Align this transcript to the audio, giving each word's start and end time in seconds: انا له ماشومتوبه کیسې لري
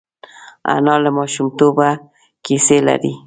انا 0.73 0.95
له 1.03 1.09
ماشومتوبه 1.17 1.89
کیسې 2.45 2.77
لري 2.87 3.13